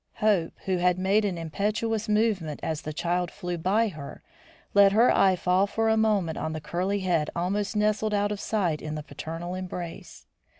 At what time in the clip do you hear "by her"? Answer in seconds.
3.59-4.23